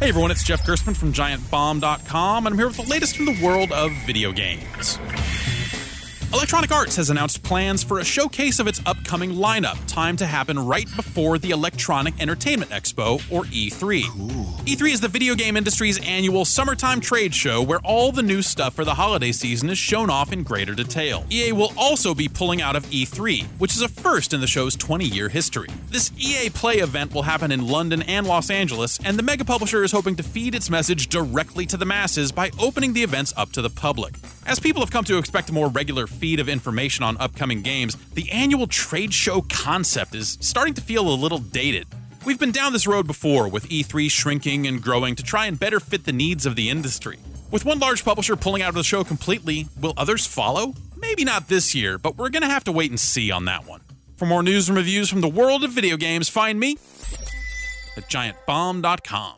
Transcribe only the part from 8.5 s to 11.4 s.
of its upcoming lineup, timed to happen right before